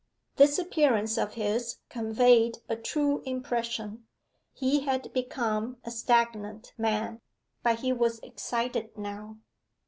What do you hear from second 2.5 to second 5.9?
a true impression; he had become